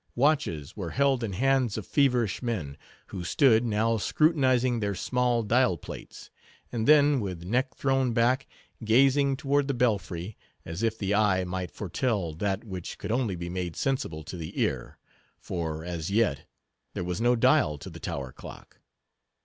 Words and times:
Watches 0.15 0.75
were 0.75 0.89
held 0.89 1.23
in 1.23 1.33
hands 1.33 1.77
of 1.77 1.85
feverish 1.85 2.41
men, 2.41 2.75
who 3.09 3.23
stood, 3.23 3.63
now 3.63 3.97
scrutinizing 3.97 4.79
their 4.79 4.95
small 4.95 5.43
dial 5.43 5.77
plates, 5.77 6.31
and 6.71 6.87
then, 6.87 7.19
with 7.19 7.43
neck 7.45 7.75
thrown 7.75 8.11
back, 8.11 8.47
gazing 8.83 9.37
toward 9.37 9.67
the 9.67 9.75
belfry, 9.75 10.35
as 10.65 10.81
if 10.81 10.97
the 10.97 11.13
eye 11.13 11.43
might 11.43 11.69
foretell 11.69 12.33
that 12.33 12.63
which 12.63 12.97
could 12.97 13.11
only 13.11 13.35
be 13.35 13.47
made 13.47 13.75
sensible 13.75 14.23
to 14.23 14.37
the 14.37 14.59
ear; 14.59 14.97
for, 15.37 15.85
as 15.85 16.09
yet, 16.09 16.47
there 16.95 17.03
was 17.03 17.21
no 17.21 17.35
dial 17.35 17.77
to 17.77 17.91
the 17.91 17.99
tower 17.99 18.31
clock. 18.31 18.79